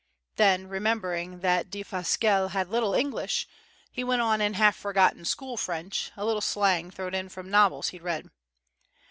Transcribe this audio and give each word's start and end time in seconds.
Then, 0.37 0.65
remembering 0.67 1.41
that 1.41 1.69
Defasquelle 1.69 2.49
had 2.49 2.69
little 2.71 2.95
English, 2.95 3.47
he 3.91 4.03
went 4.03 4.19
on 4.23 4.41
in 4.41 4.55
half 4.55 4.75
forgotten 4.75 5.25
school 5.25 5.57
French, 5.57 6.11
a 6.17 6.25
little 6.25 6.41
slang 6.41 6.89
thrown 6.89 7.13
in 7.13 7.29
from 7.29 7.51
novels 7.51 7.89
he'd 7.89 8.01
read. 8.01 8.31